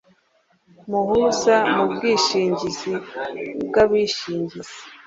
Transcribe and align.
muhuza 0.89 1.55
mu 1.73 1.83
bwishingizi 1.91 2.93
bw’abishingizi. 3.67 4.79